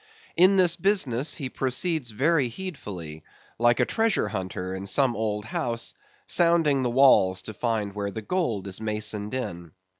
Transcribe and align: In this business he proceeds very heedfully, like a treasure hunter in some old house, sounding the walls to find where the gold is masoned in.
In 0.35 0.57
this 0.57 0.77
business 0.77 1.35
he 1.35 1.47
proceeds 1.47 2.09
very 2.09 2.47
heedfully, 2.49 3.23
like 3.59 3.79
a 3.79 3.85
treasure 3.85 4.29
hunter 4.29 4.73
in 4.73 4.87
some 4.87 5.15
old 5.15 5.45
house, 5.45 5.93
sounding 6.25 6.81
the 6.81 6.89
walls 6.89 7.43
to 7.43 7.53
find 7.53 7.93
where 7.93 8.09
the 8.09 8.23
gold 8.23 8.65
is 8.65 8.81
masoned 8.81 9.35
in. 9.35 9.73